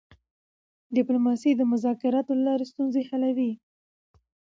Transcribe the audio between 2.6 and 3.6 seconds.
ستونزې حلوي.